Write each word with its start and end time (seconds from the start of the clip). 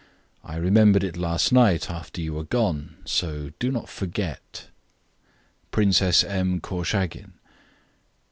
I 0.43 0.55
remembered 0.55 1.03
it 1.03 1.15
last 1.15 1.51
night 1.51 1.87
after 1.87 2.21
you 2.21 2.33
were 2.33 2.43
gone, 2.43 2.95
so 3.05 3.51
do 3.59 3.69
not 3.71 3.87
forget. 3.87 4.65
Princess 5.69 6.23
M. 6.23 6.59
Korchagin. 6.59 7.33